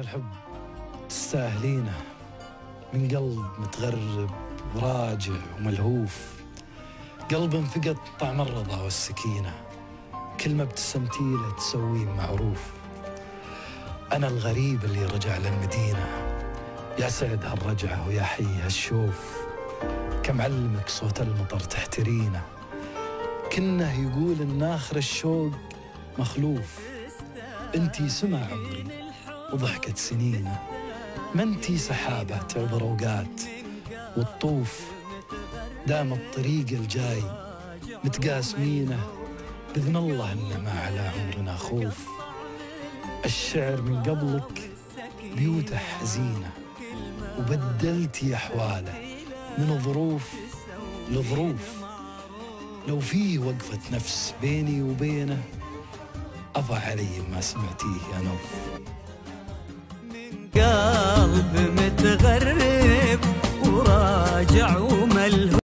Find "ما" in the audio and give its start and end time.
10.54-10.62, 31.34-31.42, 40.64-40.80, 57.30-57.40